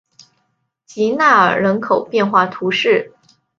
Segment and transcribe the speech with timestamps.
[0.87, 3.13] 吉纳尔人口变化图示